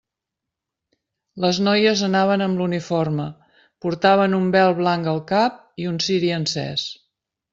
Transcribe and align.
Les 1.43 1.57
noies 1.65 2.01
anaven 2.07 2.43
amb 2.45 2.61
l'uniforme, 2.61 3.27
portaven 3.85 4.33
un 4.39 4.49
vel 4.57 4.75
blanc 4.81 5.11
al 5.13 5.23
cap, 5.35 5.63
i 5.85 5.89
un 5.93 6.03
ciri 6.07 6.35
encès. 6.41 6.89